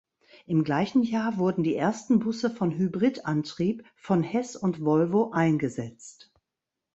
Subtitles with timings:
[0.47, 6.31] Im gleichen Jahr wurden die ersten Busse von Hybridantrieb von Hess und Volvo eingesetzt.